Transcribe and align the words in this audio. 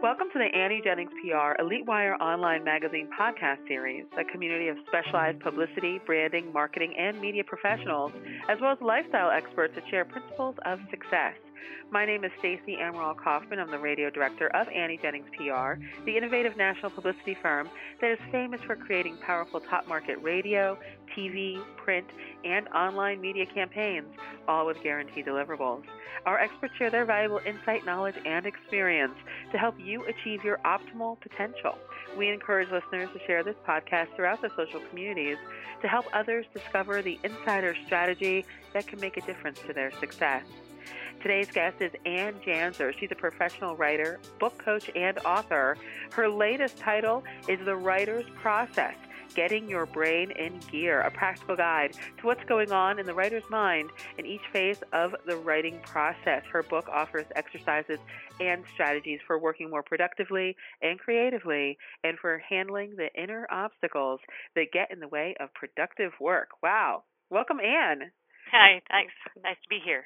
Welcome 0.00 0.28
to 0.32 0.38
the 0.38 0.56
Annie 0.56 0.80
Jennings 0.84 1.10
PR 1.20 1.60
Elite 1.60 1.84
Wire 1.84 2.14
Online 2.22 2.62
Magazine 2.62 3.08
podcast 3.18 3.66
series, 3.66 4.04
a 4.16 4.22
community 4.30 4.68
of 4.68 4.76
specialized 4.86 5.40
publicity, 5.40 5.98
branding, 6.06 6.52
marketing, 6.52 6.94
and 6.96 7.20
media 7.20 7.42
professionals, 7.42 8.12
as 8.48 8.58
well 8.60 8.70
as 8.70 8.78
lifestyle 8.80 9.32
experts 9.32 9.74
that 9.74 9.82
share 9.90 10.04
principles 10.04 10.54
of 10.64 10.78
success. 10.90 11.34
My 11.90 12.04
name 12.04 12.22
is 12.22 12.30
Stacey 12.38 12.76
Amaral 12.76 13.16
Kaufman. 13.16 13.58
I'm 13.58 13.70
the 13.70 13.78
radio 13.78 14.10
director 14.10 14.48
of 14.48 14.68
Annie 14.68 14.98
Jennings 15.00 15.28
PR, 15.34 15.80
the 16.04 16.16
innovative 16.18 16.54
national 16.54 16.90
publicity 16.90 17.34
firm 17.40 17.70
that 18.02 18.10
is 18.10 18.18
famous 18.30 18.60
for 18.66 18.76
creating 18.76 19.16
powerful 19.18 19.60
top 19.60 19.88
market 19.88 20.22
radio, 20.22 20.78
TV, 21.16 21.58
print, 21.76 22.06
and 22.44 22.68
online 22.68 23.22
media 23.22 23.46
campaigns, 23.46 24.08
all 24.46 24.66
with 24.66 24.82
guaranteed 24.82 25.24
deliverables. 25.24 25.82
Our 26.26 26.38
experts 26.38 26.74
share 26.76 26.90
their 26.90 27.06
valuable 27.06 27.40
insight, 27.46 27.86
knowledge, 27.86 28.16
and 28.26 28.44
experience 28.44 29.14
to 29.52 29.56
help 29.56 29.74
you 29.80 30.04
achieve 30.04 30.44
your 30.44 30.58
optimal 30.66 31.18
potential. 31.20 31.78
We 32.18 32.28
encourage 32.28 32.70
listeners 32.70 33.08
to 33.14 33.26
share 33.26 33.42
this 33.42 33.56
podcast 33.66 34.14
throughout 34.14 34.42
the 34.42 34.50
social 34.56 34.80
communities 34.90 35.38
to 35.80 35.88
help 35.88 36.04
others 36.12 36.44
discover 36.52 37.00
the 37.00 37.18
insider 37.24 37.74
strategy 37.86 38.44
that 38.74 38.86
can 38.86 39.00
make 39.00 39.16
a 39.16 39.22
difference 39.22 39.60
to 39.66 39.72
their 39.72 39.90
success. 40.00 40.44
Today's 41.20 41.50
guest 41.50 41.80
is 41.80 41.92
Anne 42.06 42.34
Janzer. 42.46 42.92
She's 42.98 43.10
a 43.10 43.16
professional 43.16 43.76
writer, 43.76 44.20
book 44.38 44.56
coach, 44.58 44.90
and 44.94 45.18
author. 45.20 45.76
Her 46.12 46.28
latest 46.28 46.78
title 46.78 47.24
is 47.48 47.58
The 47.64 47.74
Writer's 47.74 48.26
Process 48.36 48.94
Getting 49.34 49.68
Your 49.68 49.86
Brain 49.86 50.30
in 50.32 50.58
Gear, 50.70 51.00
a 51.00 51.10
practical 51.10 51.56
guide 51.56 51.92
to 52.18 52.26
what's 52.26 52.44
going 52.44 52.72
on 52.72 52.98
in 52.98 53.06
the 53.06 53.14
writer's 53.14 53.48
mind 53.50 53.90
in 54.16 54.26
each 54.26 54.40
phase 54.52 54.78
of 54.92 55.14
the 55.26 55.36
writing 55.36 55.80
process. 55.82 56.42
Her 56.50 56.62
book 56.62 56.88
offers 56.88 57.26
exercises 57.36 57.98
and 58.40 58.64
strategies 58.72 59.20
for 59.26 59.38
working 59.38 59.70
more 59.70 59.82
productively 59.82 60.56
and 60.82 60.98
creatively 60.98 61.78
and 62.04 62.18
for 62.18 62.38
handling 62.48 62.94
the 62.96 63.08
inner 63.20 63.46
obstacles 63.50 64.20
that 64.54 64.72
get 64.72 64.90
in 64.90 65.00
the 65.00 65.08
way 65.08 65.34
of 65.40 65.52
productive 65.54 66.12
work. 66.20 66.50
Wow. 66.62 67.04
Welcome, 67.30 67.58
Anne. 67.60 68.10
Hi, 68.52 68.80
thanks. 68.90 69.12
Nice 69.42 69.56
to 69.62 69.68
be 69.68 69.80
here. 69.84 70.04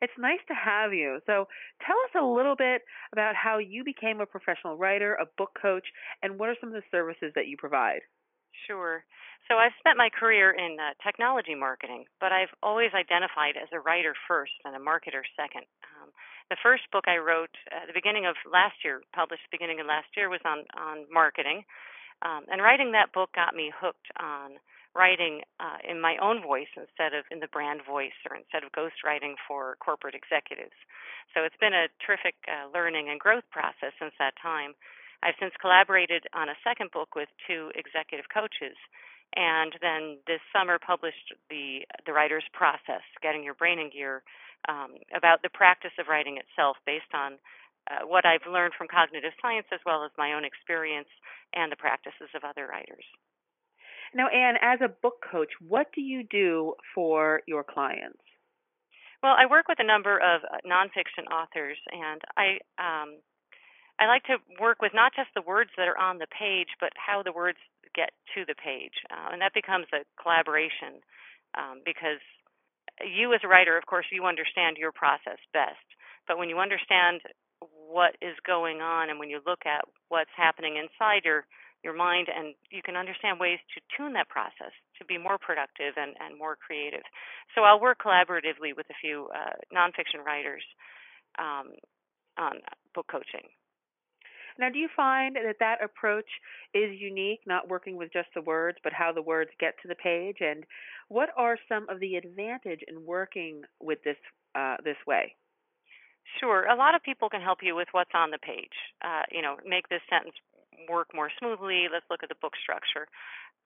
It's 0.00 0.12
nice 0.18 0.40
to 0.48 0.54
have 0.54 0.92
you. 0.92 1.20
So, 1.26 1.46
tell 1.84 1.96
us 2.08 2.14
a 2.20 2.24
little 2.24 2.56
bit 2.56 2.82
about 3.12 3.36
how 3.36 3.58
you 3.58 3.84
became 3.84 4.20
a 4.20 4.26
professional 4.26 4.76
writer, 4.76 5.14
a 5.14 5.26
book 5.36 5.50
coach, 5.60 5.86
and 6.22 6.38
what 6.38 6.48
are 6.48 6.56
some 6.60 6.70
of 6.70 6.74
the 6.74 6.88
services 6.90 7.32
that 7.34 7.48
you 7.48 7.56
provide? 7.58 8.00
Sure. 8.66 9.04
So 9.48 9.56
I've 9.56 9.74
spent 9.78 9.98
my 9.98 10.10
career 10.10 10.52
in 10.52 10.78
uh, 10.78 10.94
technology 11.02 11.54
marketing, 11.54 12.04
but 12.20 12.30
I've 12.30 12.52
always 12.62 12.94
identified 12.94 13.56
as 13.56 13.68
a 13.72 13.80
writer 13.80 14.14
first 14.28 14.52
and 14.64 14.76
a 14.76 14.78
marketer 14.78 15.26
second. 15.34 15.66
Um, 15.98 16.14
the 16.50 16.60
first 16.62 16.86
book 16.92 17.04
I 17.06 17.18
wrote 17.18 17.54
at 17.74 17.86
the 17.86 17.96
beginning 17.96 18.26
of 18.26 18.36
last 18.46 18.78
year, 18.84 19.02
published 19.14 19.42
the 19.50 19.54
beginning 19.56 19.80
of 19.80 19.86
last 19.86 20.06
year, 20.16 20.28
was 20.28 20.42
on 20.44 20.66
on 20.78 21.06
marketing, 21.10 21.64
um, 22.22 22.44
and 22.50 22.62
writing 22.62 22.92
that 22.92 23.12
book 23.12 23.30
got 23.34 23.54
me 23.54 23.72
hooked 23.74 24.06
on 24.20 24.60
writing 24.94 25.42
uh, 25.60 25.78
in 25.86 26.00
my 26.00 26.16
own 26.18 26.42
voice 26.42 26.70
instead 26.76 27.14
of 27.14 27.24
in 27.30 27.38
the 27.38 27.48
brand 27.48 27.80
voice 27.86 28.16
or 28.28 28.34
instead 28.36 28.64
of 28.64 28.72
ghostwriting 28.72 29.38
for 29.46 29.76
corporate 29.78 30.14
executives. 30.14 30.74
So 31.34 31.46
it's 31.46 31.58
been 31.62 31.74
a 31.74 31.86
terrific 32.02 32.34
uh, 32.50 32.66
learning 32.74 33.08
and 33.08 33.20
growth 33.20 33.46
process 33.50 33.94
since 33.98 34.14
that 34.18 34.34
time. 34.42 34.74
I've 35.22 35.38
since 35.38 35.54
collaborated 35.60 36.26
on 36.34 36.48
a 36.48 36.58
second 36.64 36.90
book 36.90 37.14
with 37.14 37.28
two 37.46 37.70
executive 37.76 38.26
coaches, 38.32 38.74
and 39.36 39.76
then 39.80 40.18
this 40.26 40.40
summer 40.50 40.80
published 40.80 41.34
the 41.50 41.86
the 42.06 42.12
writer's 42.12 42.46
process, 42.52 43.04
getting 43.22 43.44
your 43.44 43.54
brain 43.54 43.78
in 43.78 43.90
gear, 43.90 44.22
um, 44.68 44.98
about 45.14 45.42
the 45.42 45.52
practice 45.52 45.94
of 46.00 46.08
writing 46.08 46.40
itself, 46.40 46.78
based 46.84 47.12
on 47.14 47.38
uh, 47.88 48.06
what 48.06 48.26
I've 48.26 48.48
learned 48.50 48.74
from 48.76 48.88
cognitive 48.88 49.32
science 49.40 49.66
as 49.72 49.80
well 49.86 50.04
as 50.04 50.10
my 50.18 50.32
own 50.32 50.44
experience 50.44 51.08
and 51.54 51.70
the 51.70 51.76
practices 51.76 52.32
of 52.34 52.42
other 52.42 52.66
writers. 52.66 53.04
Now, 54.14 54.28
Anne, 54.28 54.56
as 54.60 54.80
a 54.82 54.88
book 54.88 55.22
coach, 55.30 55.50
what 55.60 55.86
do 55.94 56.00
you 56.00 56.24
do 56.24 56.74
for 56.94 57.42
your 57.46 57.64
clients? 57.64 58.18
Well, 59.22 59.34
I 59.38 59.46
work 59.46 59.68
with 59.68 59.78
a 59.78 59.86
number 59.86 60.16
of 60.16 60.42
uh, 60.42 60.58
nonfiction 60.66 61.30
authors, 61.30 61.78
and 61.92 62.20
I 62.36 62.58
um, 62.80 63.20
I 64.00 64.06
like 64.06 64.24
to 64.24 64.38
work 64.58 64.80
with 64.80 64.92
not 64.94 65.12
just 65.14 65.28
the 65.34 65.42
words 65.44 65.70
that 65.76 65.86
are 65.86 65.98
on 65.98 66.16
the 66.16 66.26
page, 66.32 66.72
but 66.80 66.90
how 66.96 67.22
the 67.22 67.32
words 67.32 67.58
get 67.94 68.10
to 68.34 68.46
the 68.48 68.54
page, 68.56 68.96
uh, 69.12 69.28
and 69.32 69.42
that 69.42 69.52
becomes 69.52 69.86
a 69.92 70.08
collaboration 70.20 71.04
um, 71.58 71.82
because 71.84 72.24
you, 73.04 73.34
as 73.34 73.40
a 73.44 73.48
writer, 73.48 73.76
of 73.76 73.84
course, 73.84 74.06
you 74.10 74.24
understand 74.24 74.78
your 74.78 74.92
process 74.92 75.38
best. 75.52 75.84
But 76.26 76.38
when 76.38 76.48
you 76.48 76.58
understand 76.58 77.20
what 77.60 78.16
is 78.22 78.36
going 78.46 78.80
on, 78.80 79.10
and 79.10 79.18
when 79.18 79.28
you 79.28 79.40
look 79.46 79.66
at 79.66 79.84
what's 80.08 80.32
happening 80.34 80.76
inside 80.80 81.24
your 81.24 81.44
your 81.82 81.94
mind, 81.94 82.28
and 82.28 82.54
you 82.70 82.82
can 82.82 82.96
understand 82.96 83.40
ways 83.40 83.58
to 83.74 83.80
tune 83.96 84.12
that 84.12 84.28
process 84.28 84.72
to 84.98 85.04
be 85.04 85.16
more 85.16 85.38
productive 85.38 85.94
and, 85.96 86.14
and 86.20 86.38
more 86.38 86.56
creative. 86.56 87.02
So 87.54 87.62
I'll 87.62 87.80
work 87.80 87.98
collaboratively 88.04 88.76
with 88.76 88.86
a 88.90 88.98
few 89.00 89.28
uh, 89.34 89.56
nonfiction 89.74 90.24
writers 90.24 90.62
um, 91.38 91.72
on 92.38 92.60
book 92.94 93.06
coaching. 93.10 93.48
Now, 94.58 94.68
do 94.68 94.78
you 94.78 94.88
find 94.94 95.36
that 95.36 95.56
that 95.60 95.82
approach 95.82 96.28
is 96.74 97.00
unique, 97.00 97.40
not 97.46 97.68
working 97.68 97.96
with 97.96 98.12
just 98.12 98.28
the 98.34 98.42
words, 98.42 98.76
but 98.84 98.92
how 98.92 99.10
the 99.10 99.22
words 99.22 99.50
get 99.58 99.74
to 99.80 99.88
the 99.88 99.94
page? 99.94 100.36
And 100.40 100.64
what 101.08 101.30
are 101.36 101.56
some 101.66 101.88
of 101.88 101.98
the 101.98 102.16
advantage 102.16 102.80
in 102.86 103.06
working 103.06 103.62
with 103.80 104.02
this 104.04 104.16
uh, 104.54 104.76
this 104.84 104.96
way? 105.06 105.34
Sure. 106.38 106.66
A 106.66 106.76
lot 106.76 106.94
of 106.94 107.02
people 107.02 107.28
can 107.28 107.40
help 107.40 107.58
you 107.62 107.74
with 107.74 107.88
what's 107.92 108.10
on 108.14 108.30
the 108.30 108.38
page. 108.38 108.76
Uh, 109.02 109.22
you 109.32 109.40
know, 109.40 109.56
make 109.66 109.88
this 109.88 110.02
sentence 110.10 110.34
work 110.88 111.12
more 111.14 111.30
smoothly. 111.38 111.88
Let's 111.92 112.06
look 112.10 112.22
at 112.22 112.28
the 112.28 112.40
book 112.40 112.54
structure. 112.60 113.06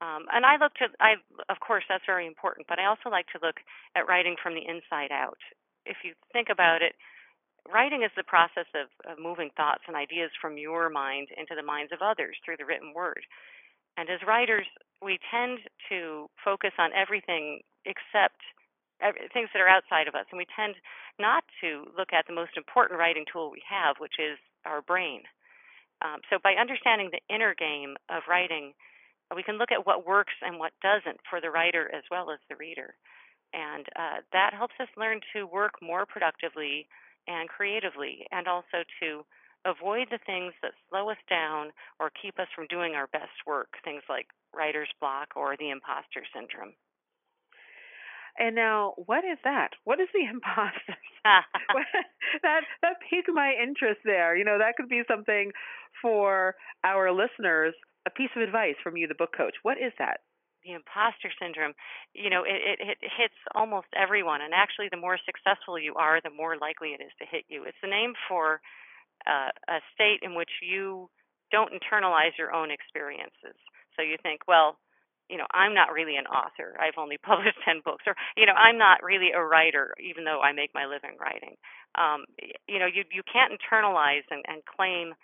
Um, 0.02 0.26
and 0.32 0.44
I 0.44 0.58
look 0.58 0.75
to, 0.82 0.91
I 0.98 1.20
of 1.48 1.60
course 1.60 1.84
that's 1.88 2.06
very 2.06 2.26
important, 2.26 2.66
but 2.66 2.78
I 2.78 2.86
also 2.86 3.10
like 3.10 3.26
to 3.30 3.42
look 3.42 3.62
at 3.94 4.08
writing 4.08 4.36
from 4.42 4.54
the 4.54 4.66
inside 4.66 5.12
out. 5.14 5.38
If 5.86 5.98
you 6.02 6.14
think 6.32 6.48
about 6.50 6.82
it, 6.82 6.94
writing 7.70 8.02
is 8.02 8.10
the 8.16 8.26
process 8.26 8.66
of, 8.75 8.91
of 9.06 9.22
moving 9.22 9.50
thoughts 9.56 9.84
and 9.86 9.97
ideas 9.97 10.30
from 10.41 10.58
your 10.58 10.91
mind 10.91 11.28
into 11.36 11.54
the 11.54 11.62
minds 11.62 11.92
of 11.92 12.02
others 12.02 12.36
through 12.44 12.58
the 12.58 12.66
written 12.66 12.92
word. 12.94 13.22
And 13.96 14.10
as 14.10 14.20
writers, 14.26 14.66
we 15.00 15.19
tend 15.31 15.60
to 15.88 16.26
focus 16.42 16.72
on 16.78 16.91
everything 16.92 17.60
except 17.86 18.42
things 19.32 19.48
that 19.52 19.60
are 19.60 19.69
outside 19.69 20.08
of 20.08 20.14
us, 20.14 20.25
and 20.31 20.38
we 20.38 20.46
tend 20.56 20.75
not 21.19 21.44
to 21.60 21.84
look 21.96 22.12
at 22.12 22.26
the 22.26 22.34
most 22.34 22.56
important 22.56 22.98
writing 22.98 23.25
tool 23.31 23.50
we 23.50 23.62
have, 23.69 23.96
which 23.98 24.19
is 24.19 24.38
our 24.64 24.81
brain. 24.82 25.22
Um, 26.04 26.20
so, 26.28 26.38
by 26.42 26.53
understanding 26.60 27.10
the 27.10 27.34
inner 27.34 27.54
game 27.54 27.97
of 28.10 28.22
writing, 28.28 28.75
we 29.34 29.42
can 29.42 29.56
look 29.56 29.72
at 29.72 29.87
what 29.87 30.06
works 30.06 30.34
and 30.42 30.59
what 30.59 30.72
doesn't 30.82 31.19
for 31.28 31.41
the 31.41 31.50
writer 31.50 31.91
as 31.94 32.04
well 32.10 32.31
as 32.31 32.38
the 32.48 32.56
reader. 32.56 32.94
And 33.54 33.87
uh, 33.97 34.20
that 34.32 34.53
helps 34.53 34.75
us 34.81 34.88
learn 34.97 35.20
to 35.32 35.47
work 35.47 35.75
more 35.81 36.04
productively 36.04 36.87
and 37.26 37.48
creatively, 37.48 38.26
and 38.32 38.47
also 38.47 38.84
to 39.00 39.25
avoid 39.64 40.09
the 40.10 40.19
things 40.26 40.53
that 40.62 40.72
slow 40.91 41.09
us 41.09 41.16
down 41.31 41.72
or 41.98 42.10
keep 42.20 42.38
us 42.38 42.48
from 42.54 42.66
doing 42.69 42.94
our 42.94 43.06
best 43.09 43.32
work, 43.47 43.69
things 43.82 44.03
like 44.09 44.26
writer's 44.54 44.93
block 45.00 45.28
or 45.37 45.56
the 45.56 45.70
imposter 45.70 46.22
syndrome. 46.34 46.75
And 48.39 48.55
now, 48.56 48.95
what 48.97 49.25
is 49.25 49.39
that? 49.45 49.71
What 49.84 50.00
is 50.00 50.09
the 50.12 50.25
imposter? 50.31 50.97
that 52.43 52.62
that 52.83 52.97
piqued 53.09 53.31
my 53.33 53.55
interest 53.61 54.00
there. 54.05 54.37
You 54.37 54.45
know, 54.45 54.59
that 54.59 54.77
could 54.77 54.89
be 54.89 55.03
something 55.09 55.53
for 56.03 56.55
our 56.83 57.12
listeners. 57.12 57.75
A 58.06 58.11
piece 58.11 58.31
of 58.37 58.43
advice 58.43 58.77
from 58.83 58.97
you, 58.97 59.06
the 59.06 59.15
book 59.15 59.34
coach. 59.37 59.55
What 59.62 59.78
is 59.78 59.93
that? 59.99 60.21
the 60.65 60.73
imposter 60.73 61.28
syndrome, 61.37 61.75
you 62.15 62.31
know, 62.31 62.43
it, 62.43 62.81
it, 62.81 62.97
it 63.03 63.11
hits 63.17 63.37
almost 63.55 63.87
everyone. 63.94 64.41
And 64.41 64.55
actually, 64.55 64.89
the 64.91 64.97
more 64.97 65.19
successful 65.21 65.78
you 65.78 65.94
are, 65.94 66.21
the 66.25 66.33
more 66.33 66.56
likely 66.56 66.97
it 66.97 67.05
is 67.05 67.12
to 67.21 67.28
hit 67.28 67.44
you. 67.49 67.65
It's 67.65 67.77
the 67.83 67.93
name 67.93 68.15
for 68.28 68.61
uh, 69.28 69.53
a 69.69 69.78
state 69.93 70.21
in 70.23 70.34
which 70.34 70.50
you 70.65 71.11
don't 71.53 71.73
internalize 71.73 72.37
your 72.38 72.53
own 72.53 72.70
experiences. 72.70 73.56
So 73.97 74.03
you 74.03 74.17
think, 74.23 74.41
well, 74.49 74.79
you 75.29 75.38
know, 75.38 75.47
I'm 75.53 75.75
not 75.75 75.93
really 75.93 76.17
an 76.17 76.26
author. 76.26 76.76
I've 76.81 76.99
only 76.99 77.19
published 77.23 77.59
10 77.65 77.82
books. 77.85 78.05
Or, 78.06 78.15
you 78.37 78.47
know, 78.47 78.55
I'm 78.55 78.79
not 78.79 79.03
really 79.03 79.31
a 79.35 79.43
writer, 79.43 79.94
even 80.03 80.25
though 80.25 80.41
I 80.41 80.53
make 80.53 80.71
my 80.75 80.87
living 80.87 81.17
writing. 81.21 81.56
Um, 81.94 82.25
you 82.69 82.79
know, 82.79 82.87
you, 82.87 83.05
you 83.12 83.23
can't 83.25 83.53
internalize 83.53 84.26
and, 84.31 84.44
and 84.49 84.62
claim 84.65 85.15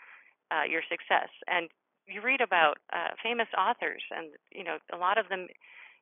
uh, 0.50 0.64
your 0.68 0.82
success. 0.88 1.30
And 1.46 1.68
you 2.06 2.20
read 2.20 2.40
about 2.40 2.78
uh, 2.92 3.14
famous 3.22 3.48
authors, 3.56 4.02
and 4.10 4.34
you 4.50 4.64
know 4.64 4.78
a 4.92 4.98
lot 4.98 5.18
of 5.18 5.28
them 5.28 5.46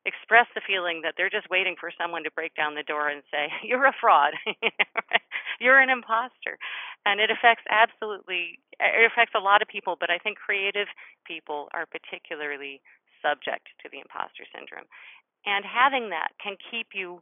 express 0.05 0.47
the 0.55 0.61
feeling 0.65 1.01
that 1.03 1.13
they're 1.17 1.29
just 1.29 1.49
waiting 1.49 1.75
for 1.79 1.91
someone 1.93 2.23
to 2.23 2.31
break 2.31 2.55
down 2.55 2.73
the 2.75 2.83
door 2.83 3.09
and 3.09 3.21
say, 3.31 3.49
"You're 3.63 3.85
a 3.85 3.95
fraud, 3.99 4.33
you're 5.59 5.79
an 5.79 5.89
imposter," 5.89 6.57
and 7.05 7.19
it 7.19 7.29
affects 7.29 7.63
absolutely 7.69 8.59
it 8.79 9.05
affects 9.05 9.35
a 9.35 9.43
lot 9.43 9.61
of 9.61 9.67
people, 9.67 9.97
but 9.99 10.09
I 10.09 10.17
think 10.17 10.37
creative 10.37 10.87
people 11.25 11.67
are 11.73 11.85
particularly 11.85 12.81
subject 13.21 13.69
to 13.81 13.89
the 13.91 13.99
imposter 13.99 14.43
syndrome, 14.51 14.87
and 15.45 15.63
having 15.63 16.09
that 16.09 16.35
can 16.41 16.55
keep 16.71 16.93
you 16.93 17.21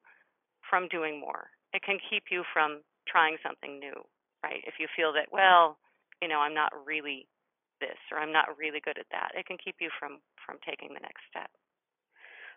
from 0.70 0.88
doing 0.88 1.20
more. 1.20 1.50
It 1.74 1.84
can 1.84 2.00
keep 2.10 2.32
you 2.32 2.44
from 2.54 2.82
trying 3.08 3.38
something 3.44 3.80
new, 3.80 3.96
right? 4.44 4.64
If 4.66 4.76
you 4.80 4.88
feel 4.96 5.14
that, 5.14 5.32
well, 5.32 5.78
you 6.22 6.28
know, 6.28 6.40
I'm 6.40 6.56
not 6.56 6.74
really 6.86 7.28
this 7.80 7.98
or 8.12 8.18
I'm 8.18 8.34
not 8.34 8.58
really 8.58 8.82
good 8.84 8.98
at 8.98 9.06
that. 9.12 9.32
It 9.38 9.46
can 9.46 9.58
keep 9.64 9.76
you 9.80 9.90
from 10.00 10.20
from 10.46 10.58
taking 10.68 10.90
the 10.90 11.02
next 11.02 11.22
step. 11.30 11.50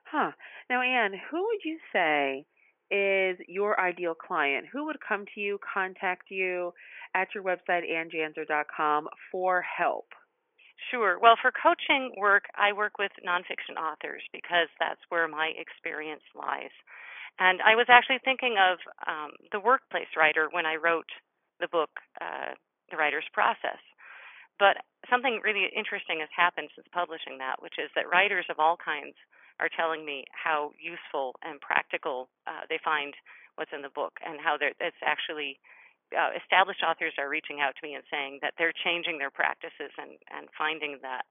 Huh. 0.04 0.32
Now, 0.68 0.80
Anne, 0.82 1.12
who 1.30 1.44
would 1.46 1.60
you 1.64 1.78
say 1.92 2.46
is 2.90 3.38
your 3.46 3.78
ideal 3.78 4.14
client? 4.14 4.66
Who 4.72 4.84
would 4.86 4.98
come 5.06 5.24
to 5.34 5.40
you, 5.40 5.58
contact 5.62 6.30
you 6.30 6.72
at 7.14 7.28
your 7.34 7.44
website, 7.44 7.88
annejanzer.com, 7.88 9.08
for 9.30 9.62
help? 9.62 10.06
Sure. 10.88 11.18
Well, 11.20 11.36
for 11.40 11.52
coaching 11.52 12.14
work, 12.16 12.44
I 12.56 12.72
work 12.72 12.98
with 12.98 13.12
nonfiction 13.26 13.76
authors 13.76 14.22
because 14.32 14.68
that's 14.80 15.00
where 15.10 15.28
my 15.28 15.52
experience 15.58 16.22
lies. 16.34 16.72
And 17.38 17.60
I 17.62 17.76
was 17.76 17.86
actually 17.88 18.20
thinking 18.24 18.56
of 18.58 18.78
um, 19.06 19.32
the 19.52 19.60
workplace 19.60 20.08
writer 20.16 20.48
when 20.50 20.66
I 20.66 20.76
wrote 20.76 21.08
the 21.60 21.68
book, 21.68 21.90
uh, 22.20 22.54
The 22.90 22.96
Writer's 22.96 23.28
Process. 23.32 23.78
But 24.58 24.78
something 25.10 25.40
really 25.44 25.68
interesting 25.74 26.20
has 26.20 26.28
happened 26.34 26.70
since 26.74 26.86
publishing 26.92 27.38
that, 27.38 27.62
which 27.62 27.78
is 27.78 27.90
that 27.96 28.08
writers 28.10 28.46
of 28.50 28.58
all 28.58 28.76
kinds 28.76 29.16
are 29.60 29.70
telling 29.72 30.04
me 30.04 30.24
how 30.32 30.72
useful 30.80 31.34
and 31.42 31.60
practical 31.60 32.28
uh, 32.46 32.64
they 32.68 32.78
find 32.84 33.14
what's 33.56 33.72
in 33.74 33.82
the 33.82 33.92
book 33.94 34.14
and 34.24 34.40
how 34.40 34.56
it's 34.60 35.02
actually 35.04 35.58
uh, 36.16 36.34
established 36.34 36.82
authors 36.82 37.14
are 37.18 37.28
reaching 37.28 37.60
out 37.60 37.74
to 37.78 37.82
me 37.86 37.94
and 37.94 38.04
saying 38.10 38.40
that 38.42 38.54
they're 38.58 38.74
changing 38.74 39.18
their 39.18 39.30
practices 39.30 39.92
and, 39.98 40.18
and 40.30 40.48
finding 40.56 40.98
that 41.02 41.24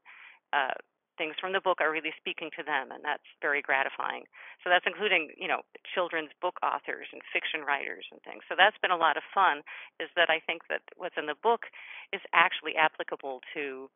uh, 0.53 0.75
things 1.19 1.35
from 1.35 1.51
the 1.51 1.59
book 1.59 1.83
are 1.83 1.91
really 1.91 2.15
speaking 2.15 2.49
to 2.55 2.63
them, 2.63 2.95
and 2.95 3.03
that's 3.03 3.27
very 3.43 3.61
gratifying. 3.61 4.23
So 4.63 4.71
that's 4.71 4.87
including, 4.87 5.35
you 5.35 5.51
know, 5.51 5.67
children's 5.83 6.31
book 6.39 6.55
authors 6.63 7.11
and 7.11 7.21
fiction 7.35 7.67
writers 7.67 8.07
and 8.09 8.23
things. 8.23 8.47
So 8.47 8.55
that's 8.55 8.79
been 8.79 8.95
a 8.95 8.97
lot 8.97 9.19
of 9.19 9.23
fun. 9.35 9.61
Is 9.99 10.07
that 10.15 10.31
I 10.31 10.39
think 10.39 10.71
that 10.71 10.81
what's 10.95 11.19
in 11.19 11.27
the 11.27 11.35
book 11.35 11.67
is 12.15 12.23
actually 12.31 12.79
applicable 12.79 13.43
to 13.53 13.91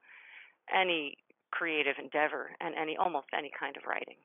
any 0.68 1.16
creative 1.52 1.96
endeavor 1.98 2.52
and 2.60 2.76
any 2.76 2.98
almost 2.98 3.32
any 3.32 3.52
kind 3.58 3.78
of 3.78 3.88
writing. 3.88 4.20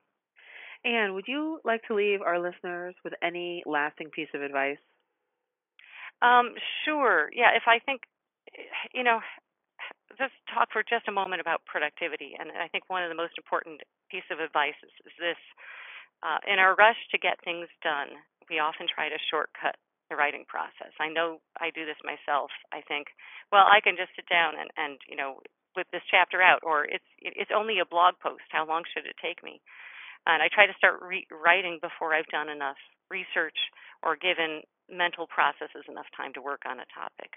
Anne, 0.85 1.15
would 1.15 1.27
you 1.27 1.61
like 1.65 1.83
to 1.87 1.95
leave 1.95 2.23
our 2.23 2.39
listeners 2.39 2.95
with 3.05 3.13
any 3.23 3.63
lasting 3.67 4.11
piece 4.11 4.29
of 4.35 4.43
advice? 4.43 4.79
Um, 6.23 6.55
sure. 6.85 7.31
Yeah, 7.33 7.55
if 7.55 7.65
I 7.67 7.79
think, 7.79 8.03
you 8.93 9.05
know, 9.05 9.21
just 10.19 10.35
talk 10.53 10.69
for 10.73 10.83
just 10.83 11.07
a 11.09 11.15
moment 11.15 11.41
about 11.41 11.65
productivity. 11.67 12.35
And 12.39 12.51
I 12.51 12.67
think 12.69 12.91
one 12.91 13.05
of 13.05 13.11
the 13.11 13.19
most 13.19 13.39
important 13.39 13.81
piece 14.11 14.27
of 14.31 14.41
advice 14.41 14.79
is, 14.83 14.93
is 15.07 15.15
this. 15.19 15.41
Uh, 16.19 16.43
in 16.51 16.59
our 16.59 16.75
rush 16.75 16.99
to 17.15 17.19
get 17.19 17.39
things 17.47 17.71
done, 17.79 18.11
we 18.51 18.59
often 18.59 18.91
try 18.91 19.07
to 19.07 19.19
shortcut 19.31 19.79
the 20.11 20.17
writing 20.17 20.43
process. 20.49 20.91
I 20.99 21.07
know 21.07 21.39
I 21.63 21.71
do 21.71 21.87
this 21.87 22.01
myself. 22.03 22.51
I 22.75 22.83
think, 22.83 23.15
well, 23.53 23.71
I 23.71 23.79
can 23.79 23.95
just 23.95 24.11
sit 24.17 24.27
down 24.27 24.59
and, 24.59 24.67
and 24.75 24.99
you 25.07 25.15
know, 25.15 25.39
with 25.77 25.87
this 25.95 26.03
chapter 26.11 26.43
out, 26.43 26.59
or 26.67 26.85
it's 26.91 27.07
it's 27.23 27.55
only 27.55 27.79
a 27.79 27.87
blog 27.87 28.19
post. 28.19 28.43
How 28.51 28.67
long 28.67 28.83
should 28.91 29.07
it 29.07 29.15
take 29.23 29.45
me? 29.45 29.61
And 30.27 30.43
I 30.43 30.49
try 30.51 30.67
to 30.67 30.75
start 30.75 30.99
re- 31.05 31.29
writing 31.31 31.79
before 31.79 32.15
I've 32.15 32.27
done 32.35 32.49
enough 32.51 32.81
research 33.11 33.57
or 34.03 34.17
given 34.19 34.67
mental 34.91 35.27
processes 35.27 35.87
enough 35.89 36.09
time 36.17 36.33
to 36.35 36.43
work 36.43 36.63
on 36.67 36.81
a 36.81 36.89
topic. 36.93 37.37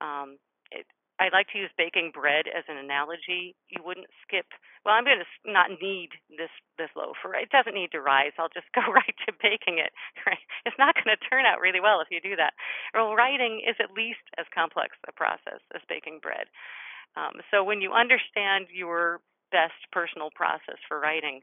Um, 0.00 0.38
it, 0.70 0.86
I 1.20 1.28
like 1.28 1.52
to 1.52 1.60
use 1.60 1.68
baking 1.76 2.16
bread 2.16 2.48
as 2.48 2.64
an 2.64 2.80
analogy. 2.80 3.52
You 3.68 3.84
wouldn't 3.84 4.08
skip. 4.24 4.48
Well, 4.88 4.96
I'm 4.96 5.04
going 5.04 5.20
to 5.20 5.28
not 5.44 5.68
knead 5.76 6.16
this 6.32 6.52
this 6.80 6.88
loaf, 6.96 7.20
or 7.20 7.36
it 7.36 7.52
doesn't 7.52 7.76
need 7.76 7.92
to 7.92 8.00
rise. 8.00 8.32
I'll 8.40 8.48
just 8.52 8.72
go 8.78 8.80
right 8.88 9.16
to 9.28 9.36
baking 9.36 9.76
it. 9.76 9.92
Right? 10.24 10.40
It's 10.64 10.80
not 10.80 10.96
going 10.96 11.12
to 11.12 11.20
turn 11.28 11.44
out 11.44 11.60
really 11.60 11.80
well 11.80 12.00
if 12.00 12.08
you 12.08 12.24
do 12.24 12.36
that. 12.40 12.56
Well, 12.96 13.12
writing 13.12 13.60
is 13.60 13.76
at 13.80 13.92
least 13.92 14.24
as 14.40 14.48
complex 14.54 14.96
a 15.08 15.12
process 15.12 15.60
as 15.76 15.84
baking 15.88 16.20
bread. 16.24 16.48
Um, 17.16 17.44
so 17.50 17.64
when 17.64 17.80
you 17.84 17.92
understand 17.92 18.72
your 18.72 19.20
best 19.52 19.76
personal 19.92 20.30
process 20.32 20.78
for 20.88 21.00
writing, 21.00 21.42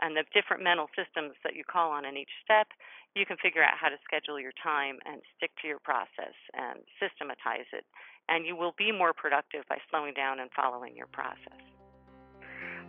and 0.00 0.16
the 0.16 0.24
different 0.34 0.62
mental 0.62 0.88
systems 0.96 1.34
that 1.44 1.56
you 1.56 1.64
call 1.64 1.90
on 1.90 2.04
in 2.04 2.16
each 2.16 2.32
step, 2.44 2.68
you 3.14 3.24
can 3.24 3.36
figure 3.40 3.62
out 3.62 3.80
how 3.80 3.88
to 3.88 3.96
schedule 4.04 4.38
your 4.38 4.52
time 4.62 4.98
and 5.06 5.22
stick 5.36 5.50
to 5.62 5.68
your 5.68 5.80
process 5.80 6.36
and 6.52 6.80
systematize 7.00 7.68
it. 7.72 7.84
And 8.28 8.44
you 8.44 8.56
will 8.56 8.74
be 8.76 8.92
more 8.92 9.12
productive 9.12 9.64
by 9.68 9.78
slowing 9.88 10.12
down 10.12 10.40
and 10.40 10.50
following 10.52 10.94
your 10.96 11.06
process. 11.06 11.60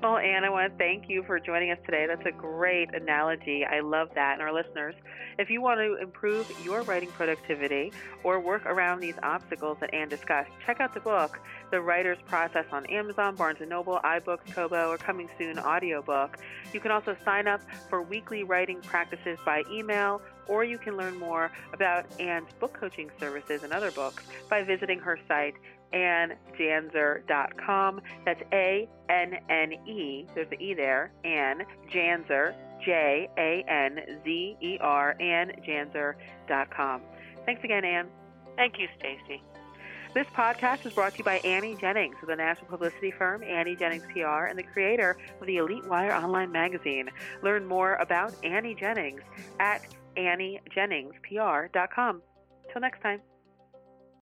Well, 0.01 0.18
Anne, 0.18 0.44
I 0.44 0.50
want 0.50 0.71
to 0.71 0.77
thank 0.77 1.09
you 1.09 1.24
for 1.24 1.39
joining 1.39 1.71
us 1.71 1.80
today. 1.83 2.06
That's 2.07 2.25
a 2.27 2.31
great 2.31 2.94
analogy. 2.94 3.65
I 3.65 3.80
love 3.80 4.09
that. 4.13 4.33
And 4.33 4.44
our 4.44 4.54
listeners, 4.54 4.94
if 5.39 5.50
you 5.50 5.59
want 5.59 5.80
to 5.80 5.95
improve 5.95 6.51
your 6.63 6.83
writing 6.83 7.09
productivity 7.09 7.92
or 8.24 8.39
work 8.39 8.63
around 8.68 9.00
these 9.00 9.15
obstacles 9.24 9.77
that 9.81 9.92
Anne 9.95 10.07
discussed, 10.07 10.51
check 10.63 10.80
out 10.80 10.94
the 10.94 11.00
book, 11.00 11.39
The 11.72 11.81
Writer's 11.81 12.18
Process 12.25 12.66
on 12.72 12.86
Amazon, 12.88 13.36
Barnes 13.36 13.60
& 13.66 13.68
Noble, 13.68 14.00
iBooks, 14.04 14.54
Kobo, 14.54 14.90
or 14.90 14.98
coming 14.98 15.30
soon 15.38 15.60
audiobook. 15.60 16.38
You 16.74 16.80
can 16.80 16.92
also 16.92 17.16
sign 17.25 17.48
up 17.48 17.62
for 17.90 18.02
weekly 18.02 18.44
writing 18.44 18.81
practices 18.81 19.38
by 19.46 19.64
email 19.72 20.22
or 20.48 20.64
you 20.64 20.78
can 20.78 20.96
learn 20.96 21.18
more 21.18 21.52
about 21.74 22.06
Anne's 22.19 22.52
book 22.60 22.74
coaching 22.74 23.10
services 23.19 23.64
and 23.64 23.74
other 23.74 23.92
books 23.92 24.24
by 24.50 24.64
visiting 24.64 25.00
her 25.00 25.19
site 25.28 25.56
annejanzer.com. 25.94 28.02
That's 28.25 28.42
A 28.52 28.90
N 29.10 29.34
N 29.50 29.74
E, 29.88 30.25
there's 30.36 30.52
an 30.52 30.62
E 30.62 30.74
there, 30.74 31.12
Anne 31.24 31.62
Janzer, 31.94 32.54
J 32.84 33.30
A 33.38 33.64
N 33.68 34.00
Z 34.24 34.58
E 34.62 34.78
R, 34.81 35.16
annejanzer.com. 35.19 37.02
Thanks 37.46 37.64
again, 37.64 37.86
Anne. 37.86 38.08
Thank 38.56 38.80
you, 38.80 38.88
Stacy. 39.00 39.44
This 40.18 40.25
podcast 40.36 40.86
is 40.88 40.94
brought 40.94 41.12
to 41.12 41.19
you 41.19 41.24
by 41.24 41.38
Annie 41.44 41.75
Jennings 41.75 42.16
of 42.24 42.28
the 42.28 42.36
national 42.36 42.66
publicity 42.66 43.12
firm 43.12 43.44
Annie 43.44 43.75
Jennings 43.75 44.02
PR 44.12 44.46
and 44.46 44.58
the 44.58 44.64
creator 44.64 45.16
of 45.40 45.46
the 45.46 45.58
Elite 45.58 45.88
Wire 45.88 46.12
online 46.12 46.52
magazine. 46.52 47.12
Learn 47.44 47.68
more 47.68 47.94
about 47.98 48.34
Annie 48.44 48.74
Jennings 48.74 49.22
at 49.60 49.86
AnnieJenningsPR.com. 50.18 52.22
Till 52.74 52.81
next 52.81 53.02
time. 53.02 53.22